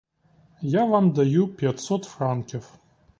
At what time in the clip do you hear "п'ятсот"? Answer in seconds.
1.47-2.05